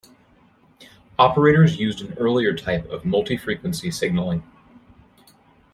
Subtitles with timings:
[1.19, 4.41] Operators used an earlier type of multi-frequency signaling.